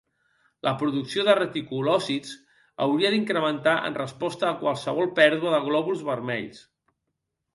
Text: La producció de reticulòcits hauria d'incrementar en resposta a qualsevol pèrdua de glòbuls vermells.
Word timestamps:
La 0.67 0.71
producció 0.77 1.25
de 1.25 1.33
reticulòcits 1.39 2.31
hauria 2.85 3.11
d'incrementar 3.15 3.75
en 3.89 3.97
resposta 4.01 4.49
a 4.49 4.57
qualsevol 4.63 5.13
pèrdua 5.21 5.51
de 5.57 5.63
glòbuls 5.69 6.01
vermells. 6.11 6.65